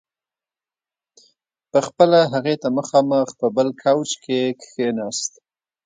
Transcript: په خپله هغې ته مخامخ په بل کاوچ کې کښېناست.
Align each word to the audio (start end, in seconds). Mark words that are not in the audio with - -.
په 1.71 1.79
خپله 1.87 2.19
هغې 2.33 2.55
ته 2.61 2.67
مخامخ 2.77 3.27
په 3.39 3.47
بل 3.55 3.67
کاوچ 3.81 4.09
کې 4.23 4.39
کښېناست. 4.61 5.31